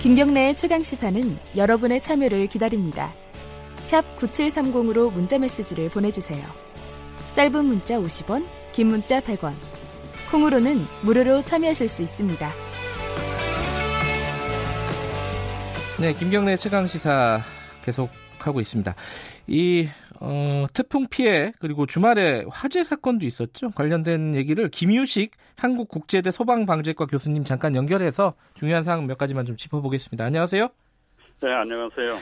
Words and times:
김경래의 0.00 0.56
최강 0.56 0.82
시사는 0.82 1.38
여러분의 1.56 2.00
참여를 2.00 2.46
기다립니다. 2.46 3.12
샵 3.82 4.02
9730으로 4.16 5.12
문자 5.12 5.36
메시지를 5.36 5.90
보내주세요. 5.90 6.42
짧은 7.34 7.66
문자 7.66 7.98
50원, 7.98 8.46
긴 8.72 8.86
문자 8.86 9.20
100원. 9.20 9.52
콩으로는 10.30 10.86
무료로 11.02 11.42
참여하실 11.44 11.90
수 11.90 12.02
있습니다. 12.02 12.50
네, 16.00 16.14
김경래 16.14 16.56
최강 16.56 16.86
시사 16.86 17.42
계속 17.84 18.08
하고 18.46 18.60
있습니다. 18.60 18.94
이 19.46 19.88
어, 20.20 20.66
태풍 20.74 21.06
피해 21.08 21.52
그리고 21.60 21.86
주말에 21.86 22.44
화재 22.50 22.84
사건도 22.84 23.24
있었죠. 23.24 23.70
관련된 23.70 24.34
얘기를 24.34 24.68
김유식 24.68 25.32
한국국제대 25.56 26.30
소방방재과 26.30 27.06
교수님 27.06 27.44
잠깐 27.44 27.74
연결해서 27.74 28.34
중요한 28.54 28.82
사항 28.82 29.06
몇 29.06 29.16
가지만 29.16 29.46
좀 29.46 29.56
짚어보겠습니다. 29.56 30.24
안녕하세요. 30.24 30.68
네, 31.42 31.52
안녕하세요. 31.52 32.16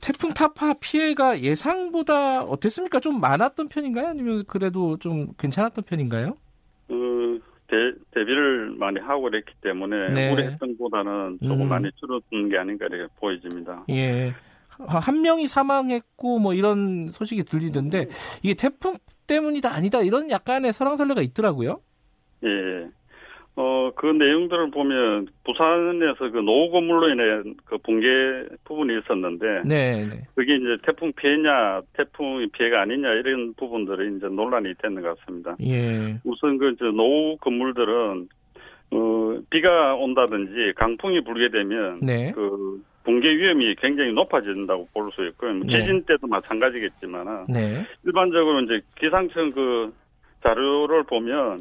태풍 0.00 0.32
타파 0.34 0.74
피해가 0.80 1.40
예상보다 1.40 2.42
어땠습니까? 2.42 2.98
좀 3.00 3.20
많았던 3.20 3.68
편인가요? 3.68 4.08
아니면 4.08 4.44
그래도 4.48 4.96
좀 4.96 5.28
괜찮았던 5.38 5.84
편인가요? 5.84 6.36
그 6.88 7.40
대, 7.68 7.76
대비를 8.10 8.74
많이 8.78 8.98
하고 8.98 9.22
그랬기 9.22 9.52
때문에 9.60 10.10
네. 10.10 10.32
우려했던 10.32 10.76
것보다는 10.76 11.38
조금 11.42 11.62
음. 11.62 11.68
많이 11.68 11.90
줄어든 11.96 12.48
게 12.48 12.58
아닌가 12.58 12.86
이렇게 12.86 13.12
보여집니다. 13.20 13.84
예. 13.90 14.34
한 14.78 15.22
명이 15.22 15.46
사망했고 15.48 16.38
뭐 16.38 16.54
이런 16.54 17.08
소식이 17.08 17.44
들리던데 17.44 18.08
이게 18.42 18.54
태풍 18.54 18.96
때문이다 19.26 19.72
아니다 19.72 20.02
이런 20.02 20.30
약간의 20.30 20.72
설왕설래가 20.72 21.22
있더라고요. 21.22 21.80
예. 22.44 22.88
어, 23.54 23.90
그 23.94 24.06
내용들을 24.06 24.70
보면 24.70 25.28
부산에서 25.44 26.30
그 26.30 26.38
노후 26.38 26.70
건물로 26.70 27.10
인해 27.10 27.54
그 27.66 27.76
붕괴 27.78 28.06
부분이 28.64 28.98
있었는데 28.98 29.62
네, 29.66 30.06
네. 30.06 30.22
그게 30.34 30.56
이제 30.56 30.78
태풍 30.86 31.12
피해냐, 31.12 31.82
태풍 31.92 32.48
피해가 32.50 32.80
아니냐 32.80 33.10
이런 33.12 33.52
부분들이 33.54 34.16
이제 34.16 34.26
논란이 34.26 34.72
되는 34.80 35.02
것 35.02 35.18
같습니다. 35.18 35.56
예. 35.60 36.18
우선 36.24 36.56
그 36.56 36.70
이제 36.70 36.84
노후 36.86 37.36
건물들은 37.42 38.28
어, 38.92 39.40
비가 39.50 39.94
온다든지 39.96 40.72
강풍이 40.76 41.22
불게 41.22 41.50
되면 41.50 42.00
네. 42.00 42.32
그 42.32 42.82
붕괴 43.04 43.30
위험이 43.36 43.74
굉장히 43.76 44.12
높아진다고 44.12 44.88
볼 44.92 45.10
수 45.12 45.26
있고요. 45.28 45.52
뭐 45.54 45.66
네. 45.66 45.80
지진 45.80 46.02
때도 46.04 46.26
마찬가지겠지만 46.26 47.46
네. 47.48 47.84
일반적으로 48.04 48.60
이제 48.60 48.80
기상청 48.98 49.50
그 49.50 49.92
자료를 50.42 51.02
보면 51.04 51.58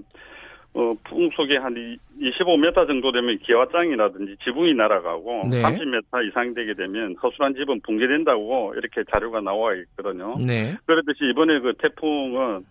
어, 0.73 0.93
풍속이 1.03 1.57
한 1.57 1.75
25m 2.21 2.87
정도 2.87 3.11
되면 3.11 3.37
기와장이라든지 3.39 4.37
지붕이 4.43 4.73
날아가고 4.75 5.49
네. 5.49 5.61
30m 5.61 6.29
이상 6.29 6.53
되게 6.53 6.73
되면 6.73 7.13
허술한 7.21 7.55
집은 7.55 7.81
붕괴된다고 7.81 8.73
이렇게 8.77 9.03
자료가 9.11 9.41
나와 9.41 9.73
있거든요. 9.75 10.37
네. 10.39 10.77
그렇듯이 10.85 11.25
이번에 11.29 11.59
그 11.59 11.73
태풍은 11.73 12.63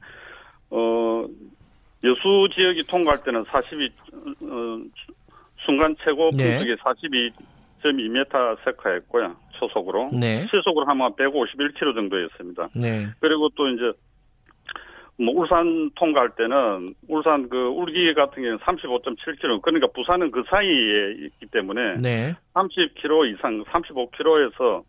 어 0.71 1.27
여수 2.05 2.49
지역이 2.55 2.85
통과할 2.85 3.19
때는 3.23 3.45
42 3.49 3.91
어, 4.45 4.81
순간 5.67 5.95
최고 6.03 6.31
네. 6.31 6.57
풍속이 6.57 6.77
42.2m 7.83 8.59
세카했고요 8.65 9.37
초속으로 9.59 10.11
네. 10.13 10.47
시속으로 10.51 10.87
하면 10.87 11.13
151km 11.15 11.95
정도였습니다. 11.95 12.69
네. 12.75 13.09
그리고 13.21 13.49
또 13.55 13.69
이제 13.69 13.93
뭐 15.19 15.35
울산 15.35 15.91
통과할 15.97 16.31
때는 16.31 16.95
울산 17.09 17.49
그 17.51 17.57
울기 17.57 18.15
같은 18.15 18.43
경우는 18.43 18.59
35.7km 18.59 19.61
그러니까 19.61 19.89
부산은 19.95 20.31
그 20.31 20.43
사이에 20.49 21.27
있기 21.27 21.47
때문에 21.53 21.99
네. 22.01 22.35
30km 22.55 23.35
이상 23.35 23.63
35km에서 23.65 24.83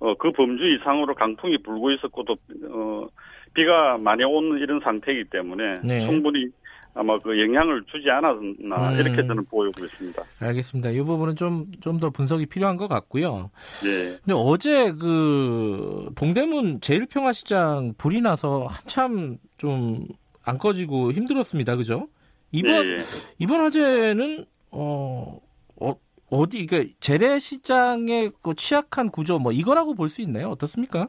어, 0.00 0.14
그 0.14 0.30
범주 0.32 0.62
이상으로 0.74 1.14
강풍이 1.14 1.58
불고 1.58 1.90
있었고 1.92 2.24
또 2.24 2.36
어, 2.70 3.06
비가 3.54 3.96
많이 3.98 4.24
온 4.24 4.58
이런 4.58 4.80
상태이기 4.80 5.30
때문에 5.30 5.80
네. 5.84 6.06
충분히 6.06 6.48
아마 6.94 7.18
그 7.18 7.40
영향을 7.40 7.84
주지 7.90 8.10
않았나 8.10 8.90
음. 8.92 8.98
이렇게 8.98 9.26
저는 9.26 9.44
보이고 9.46 9.84
있습니다. 9.84 10.22
알겠습니다. 10.40 10.90
이 10.90 11.00
부분은 11.02 11.36
좀 11.36 11.66
좀 11.80 11.98
더 12.00 12.10
분석이 12.10 12.46
필요한 12.46 12.76
것 12.76 12.88
같고요. 12.88 13.50
예. 13.84 14.18
근데 14.24 14.34
어제 14.34 14.92
그 14.92 16.10
동대문 16.16 16.80
제일평화시장 16.80 17.94
불이 17.98 18.20
나서 18.20 18.66
한참 18.66 19.38
좀 19.58 20.06
안 20.44 20.58
꺼지고 20.58 21.12
힘들었습니다. 21.12 21.76
그죠? 21.76 22.08
이번 22.50 22.84
예, 22.84 22.90
예. 22.94 22.96
이번 23.38 23.60
화재는 23.60 24.44
어, 24.72 25.38
어 25.80 25.94
어디 26.30 26.66
그러니까 26.66 26.92
재래시장의 26.98 28.32
그 28.42 28.54
취약한 28.56 29.10
구조 29.10 29.38
뭐 29.38 29.52
이거라고 29.52 29.94
볼 29.94 30.08
수 30.08 30.20
있나요? 30.22 30.48
어떻습니까? 30.50 31.06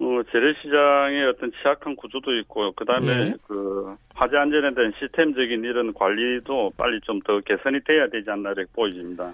어, 0.00 0.22
재래시장의 0.30 1.26
어떤 1.26 1.50
취약한 1.60 1.96
구조도 1.96 2.36
있고, 2.38 2.72
그 2.72 2.84
다음에 2.84 3.30
네. 3.30 3.34
그 3.46 3.96
화재 4.14 4.36
안전에 4.36 4.72
대한 4.74 4.92
시스템적인 4.98 5.64
이런 5.64 5.92
관리도 5.92 6.72
빨리 6.76 7.00
좀 7.02 7.18
더 7.24 7.40
개선이 7.40 7.80
돼야 7.84 8.06
되지 8.08 8.30
않나 8.30 8.52
이렇게 8.52 8.70
보여집니다. 8.74 9.32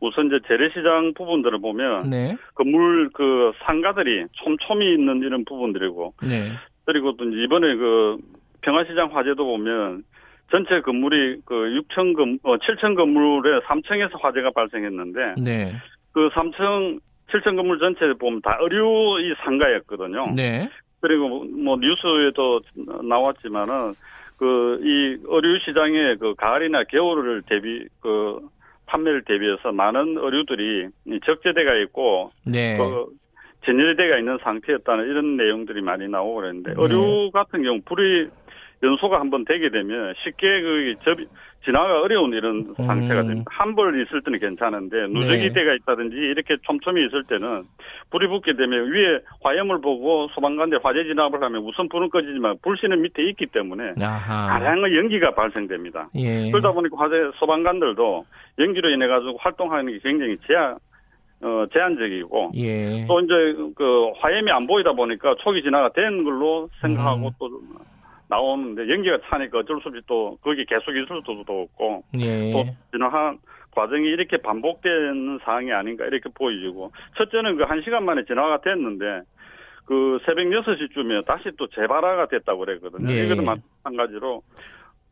우선 0.00 0.26
이제 0.26 0.38
재래시장 0.48 1.12
부분들을 1.14 1.58
보면 1.60 2.10
네. 2.10 2.36
건물 2.54 3.10
그 3.12 3.52
상가들이 3.66 4.26
촘촘히 4.32 4.94
있는 4.94 5.22
이런 5.22 5.44
부분들이고, 5.44 6.14
네. 6.22 6.52
그리고 6.86 7.14
또 7.16 7.24
이번에 7.24 7.76
그 7.76 8.16
평화시장 8.62 9.14
화재도 9.14 9.44
보면 9.44 10.02
전체 10.50 10.80
건물이 10.80 11.40
그 11.44 11.54
6층 11.54 12.14
건, 12.14 12.38
어, 12.42 12.56
7층 12.56 12.94
건물에 12.96 13.60
3층에서 13.60 14.20
화재가 14.22 14.50
발생했는데, 14.52 15.34
네. 15.42 15.72
그 16.12 16.28
3층, 16.30 17.00
7층 17.30 17.56
건물 17.56 17.78
전체를 17.78 18.14
보면 18.14 18.40
다 18.42 18.58
의류 18.60 19.18
이 19.20 19.34
상가였거든요. 19.44 20.24
네. 20.34 20.68
그리고 21.00 21.28
뭐, 21.28 21.44
뭐 21.44 21.76
뉴스에도 21.76 22.60
나왔지만은 23.02 23.94
그 24.36 24.78
이 24.82 25.16
의류 25.24 25.58
시장의 25.64 26.16
그 26.18 26.34
가을이나 26.34 26.84
겨울을 26.84 27.42
대비 27.48 27.86
그 28.00 28.38
판매를 28.86 29.22
대비해서 29.22 29.72
많은 29.72 30.16
의류들이 30.18 30.88
이 31.06 31.20
적재대가 31.26 31.74
있고 31.84 32.30
네. 32.44 32.76
그 32.76 33.06
전열대가 33.64 34.18
있는 34.18 34.38
상태였다는 34.42 35.06
이런 35.06 35.36
내용들이 35.36 35.80
많이 35.82 36.08
나오고 36.08 36.36
그랬는데 36.36 36.74
네. 36.74 36.76
의류 36.78 37.30
같은 37.32 37.62
경우 37.62 37.80
불이 37.84 38.28
연소가 38.82 39.20
한번 39.20 39.44
되게 39.44 39.70
되면 39.70 40.14
쉽게 40.22 40.60
그 40.60 40.94
접, 41.04 41.18
진화가 41.64 42.02
어려운 42.02 42.32
이런 42.32 42.74
상태가 42.76 43.22
음. 43.22 43.26
됩니다. 43.26 43.50
한벌 43.52 44.00
있을 44.02 44.22
때는 44.22 44.38
괜찮은데 44.38 45.08
누적이 45.08 45.48
네. 45.48 45.52
대가 45.52 45.74
있다든지 45.74 46.16
이렇게 46.16 46.56
촘촘히 46.62 47.04
있을 47.06 47.24
때는 47.24 47.64
불이 48.10 48.28
붙게 48.28 48.52
되면 48.52 48.92
위에 48.92 49.18
화염을 49.42 49.80
보고 49.80 50.28
소방관들 50.28 50.78
화재 50.82 51.02
진압을 51.04 51.42
하면 51.42 51.62
우선 51.62 51.88
불은 51.88 52.10
꺼지지만 52.10 52.56
불씨는 52.62 53.02
밑에 53.02 53.28
있기 53.30 53.46
때문에 53.46 53.94
아하. 54.00 54.58
다양한 54.60 54.94
연기가 54.94 55.34
발생됩니다. 55.34 56.08
예. 56.14 56.50
그러다 56.50 56.70
보니까 56.70 56.96
화재 56.98 57.16
소방관들도 57.38 58.24
연기로 58.60 58.90
인해 58.90 59.08
가지고 59.08 59.36
활동하는 59.38 59.92
게 59.92 59.98
굉장히 60.02 60.36
제한 60.46 60.76
어, 61.42 61.66
제한적이고 61.72 62.52
예. 62.54 63.04
또 63.08 63.20
이제 63.20 63.34
그 63.74 64.10
화염이 64.20 64.50
안 64.52 64.66
보이다 64.66 64.92
보니까 64.92 65.34
초기 65.40 65.62
진화가 65.62 65.90
된 65.90 66.22
걸로 66.22 66.68
생각하고 66.80 67.26
음. 67.26 67.32
또 67.38 67.50
나오는데 68.28 68.88
연기가 68.88 69.18
차니까 69.28 69.58
어쩔 69.58 69.80
수 69.80 69.88
없이 69.88 70.00
또 70.06 70.36
거기 70.42 70.64
계속 70.64 70.90
있을 70.90 71.06
수도 71.24 71.42
없고 71.62 72.02
예. 72.20 72.52
또 72.52 72.64
진화한 72.92 73.38
과정이 73.70 74.04
이렇게 74.08 74.36
반복되는 74.38 75.40
상황이 75.44 75.72
아닌가 75.72 76.04
이렇게 76.06 76.28
보이고 76.34 76.92
첫째는 77.16 77.56
그 77.56 77.64
한 77.64 77.82
시간 77.82 78.04
만에 78.04 78.24
진화가 78.24 78.62
됐는데 78.62 79.22
그 79.84 80.18
새벽 80.26 80.46
6시쯤에 80.46 81.24
다시 81.26 81.50
또 81.56 81.68
재발화가 81.68 82.26
됐다고 82.28 82.60
그랬거든요. 82.60 83.06
네. 83.06 83.24
이것도 83.26 83.42
마찬가지로 83.42 84.42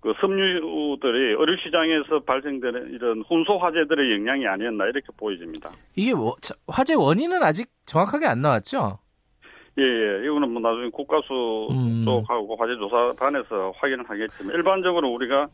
그 0.00 0.12
섬유들이 0.20 1.36
의류 1.38 1.56
시장에서 1.64 2.20
발생되는 2.26 2.90
이런 2.92 3.22
혼소 3.22 3.56
화재들의 3.58 4.12
영향이 4.18 4.46
아니었나 4.46 4.84
이렇게 4.86 5.06
보여집니다. 5.16 5.70
이게 5.96 6.12
뭐, 6.14 6.34
자, 6.42 6.54
화재 6.68 6.94
원인은 6.94 7.42
아직 7.42 7.68
정확하게 7.86 8.26
안 8.26 8.40
나왔죠? 8.42 8.98
예, 9.78 9.82
예. 9.82 10.24
이거는 10.24 10.50
뭐 10.50 10.62
나중에 10.62 10.90
국가수 10.90 11.68
음. 11.72 12.04
쪽하고 12.04 12.56
화재조사반에서 12.56 13.72
확인을 13.76 14.08
하겠지만 14.08 14.54
일반적으로 14.54 15.08
우리가 15.12 15.48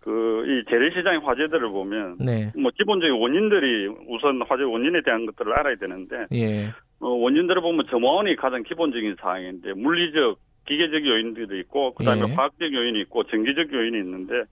그 0.00 0.28
이 0.48 0.64
재래시장의 0.70 1.20
화재들을 1.20 1.68
보면 1.68 2.16
네. 2.18 2.50
뭐 2.56 2.70
기본적인 2.74 3.20
원인들이 3.20 3.88
우선 4.08 4.40
화재 4.48 4.62
원인에 4.62 5.02
대한 5.04 5.26
것들을 5.26 5.52
알아야 5.52 5.76
되는데 5.76 6.26
예. 6.32 6.68
어, 7.00 7.08
원인들을 7.08 7.60
보면 7.60 7.86
점화원이 7.90 8.36
가장 8.36 8.62
기본적인 8.62 9.16
사항인데 9.20 9.74
물리적 9.74 10.38
기계적 10.68 11.04
요인들이 11.04 11.60
있고 11.60 11.94
그다음에 11.94 12.28
예. 12.28 12.34
화학적 12.34 12.72
요인이 12.72 13.00
있고 13.02 13.24
전기적 13.24 13.72
요인이 13.72 13.98
있는데 13.98 14.44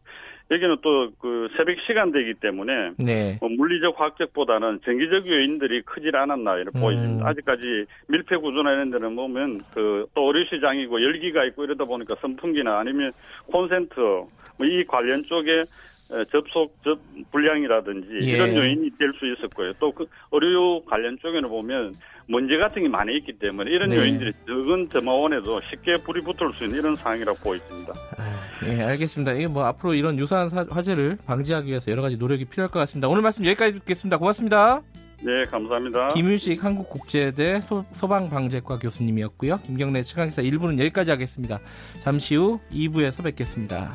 여기는 0.50 0.76
또 0.80 1.10
그 1.20 1.48
새벽 1.56 1.76
시간대이기 1.86 2.34
때문에 2.34 2.92
네. 2.98 3.36
뭐 3.40 3.48
물리적 3.48 3.98
화학적보다는 3.98 4.80
전기적 4.84 5.26
요인들이 5.26 5.82
크질 5.82 6.14
않았나 6.16 6.56
이렇게 6.58 6.78
음. 6.78 6.80
보입니다. 6.80 7.28
아직까지 7.28 7.86
밀폐 8.08 8.36
구조나 8.36 8.72
이런 8.72 8.90
데는 8.90 9.16
보면 9.16 9.60
그또 9.74 10.28
의류 10.32 10.44
시장이고 10.48 11.02
열기가 11.02 11.44
있고 11.46 11.64
이러다 11.64 11.84
보니까 11.84 12.14
선풍기나 12.20 12.78
아니면 12.78 13.12
콘센트 13.46 13.98
뭐 13.98 14.26
이 14.62 14.84
관련 14.84 15.24
쪽에 15.24 15.64
접속 16.30 16.72
접 16.84 16.98
불량이라든지 17.32 18.08
예. 18.22 18.36
이런 18.36 18.54
요인이 18.54 18.90
될 18.98 19.12
수 19.18 19.26
있었고요. 19.32 19.72
또그 19.80 20.06
의료 20.32 20.80
관련 20.84 21.18
쪽에는 21.18 21.48
보면 21.48 21.92
먼지 22.28 22.56
같은 22.56 22.82
게 22.82 22.88
많이 22.88 23.16
있기 23.18 23.38
때문에 23.38 23.70
이런 23.70 23.88
네. 23.90 23.96
요인들이 23.98 24.32
적은 24.46 24.88
점화원에도 24.92 25.60
쉽게 25.70 25.94
불이 26.04 26.22
붙을 26.22 26.52
수 26.54 26.64
있는 26.64 26.78
이런 26.78 26.96
상황이라고 26.96 27.38
보입니다. 27.38 27.92
예, 28.64 28.82
알겠습니다. 28.82 29.32
이게 29.34 29.46
뭐 29.46 29.64
앞으로 29.64 29.94
이런 29.94 30.18
유사한 30.18 30.48
사- 30.48 30.66
화재를 30.68 31.18
방지하기 31.26 31.68
위해서 31.68 31.90
여러 31.92 32.02
가지 32.02 32.16
노력이 32.16 32.46
필요할 32.46 32.70
것 32.70 32.80
같습니다. 32.80 33.08
오늘 33.08 33.22
말씀 33.22 33.44
여기까지 33.46 33.78
듣겠습니다. 33.78 34.18
고맙습니다. 34.18 34.82
네, 35.22 35.44
감사합니다. 35.50 36.08
김유식 36.08 36.62
한국국제대 36.62 37.60
소, 37.62 37.84
소방방재과 37.92 38.78
교수님이었고요. 38.80 39.60
김경래 39.64 40.02
최강기사 40.02 40.42
1부는 40.42 40.78
여기까지 40.80 41.10
하겠습니다. 41.10 41.60
잠시 42.02 42.34
후 42.34 42.58
2부에서 42.72 43.22
뵙겠습니다. 43.24 43.94